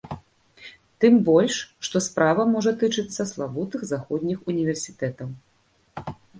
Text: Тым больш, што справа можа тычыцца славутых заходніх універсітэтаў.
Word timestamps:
Тым 1.03 1.19
больш, 1.27 1.57
што 1.89 2.01
справа 2.07 2.47
можа 2.55 2.71
тычыцца 2.85 3.29
славутых 3.35 3.81
заходніх 3.93 4.51
універсітэтаў. 4.55 5.35